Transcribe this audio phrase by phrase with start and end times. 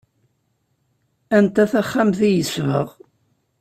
[1.37, 2.87] Anta taxxamt i yesbeɣ?